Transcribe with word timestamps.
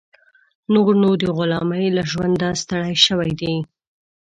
نور 0.73 0.91
نو 1.01 1.09
د 1.21 1.23
غلامۍ 1.37 1.85
له 1.97 2.03
ژونده 2.11 2.49
ستړی 2.61 2.95
شوی 3.05 3.31
دی. 3.41 3.55